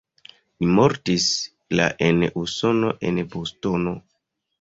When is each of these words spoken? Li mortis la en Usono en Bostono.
Li 0.61 0.69
mortis 0.77 1.27
la 1.79 1.85
en 2.05 2.23
Usono 2.45 2.89
en 3.11 3.21
Bostono. 3.35 3.95